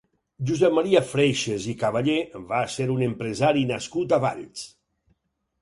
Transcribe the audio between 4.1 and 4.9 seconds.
a Valls.